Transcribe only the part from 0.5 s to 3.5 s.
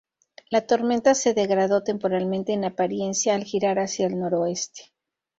tormenta se degradó temporalmente en apariencia al